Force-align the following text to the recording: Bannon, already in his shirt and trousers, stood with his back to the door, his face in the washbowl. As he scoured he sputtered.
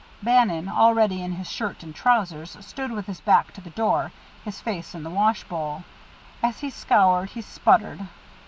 Bannon, 0.23 0.67
already 0.67 1.21
in 1.21 1.33
his 1.33 1.47
shirt 1.47 1.83
and 1.83 1.93
trousers, 1.93 2.57
stood 2.65 2.91
with 2.91 3.05
his 3.05 3.21
back 3.21 3.51
to 3.53 3.61
the 3.61 3.69
door, 3.69 4.11
his 4.43 4.59
face 4.59 4.95
in 4.95 5.03
the 5.03 5.11
washbowl. 5.11 5.83
As 6.41 6.61
he 6.61 6.71
scoured 6.71 7.29
he 7.29 7.41
sputtered. 7.41 8.07